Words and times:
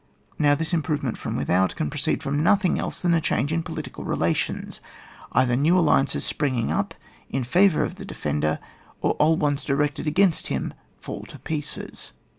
Now, 0.39 0.55
this 0.55 0.73
improvement 0.73 1.15
from 1.19 1.35
without 1.35 1.75
can 1.75 1.91
proceed 1.91 2.23
from 2.23 2.41
nothing 2.41 2.79
else 2.79 3.01
than 3.01 3.13
a 3.13 3.21
change 3.21 3.53
in 3.53 3.61
political 3.61 4.03
relations; 4.03 4.81
either 5.31 5.53
netr 5.55 5.75
alliances 5.77 6.25
spring 6.25 6.71
up 6.71 6.95
in 7.29 7.43
favour 7.43 7.87
CHAP, 7.87 7.97
vin.] 7.97 8.07
LIMITED 8.07 8.07
aBJECT—DEFEHrCE, 8.07 8.21
73 8.23 8.31
of 8.31 8.39
the 8.41 8.49
defender, 8.49 8.59
or 9.01 9.15
old 9.19 9.39
ones 9.39 9.63
directed 9.63 10.07
against 10.07 10.47
him 10.47 10.73
fall 10.99 11.21
to 11.27 11.37
pieces. 11.37 12.13